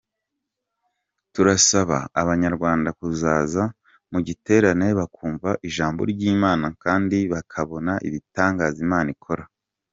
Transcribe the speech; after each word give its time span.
Turasaba 1.33 1.97
abanyarwanda 2.21 2.89
kuzaza 2.99 3.63
mu 4.11 4.19
giterane 4.27 4.87
bakumva 4.99 5.49
ijambo 5.67 6.01
ry’Imana 6.11 6.65
kandi 6.83 7.17
bakabona 7.33 7.93
ibitangaza 8.07 8.79
Imana 8.87 9.09
ikora. 9.15 9.43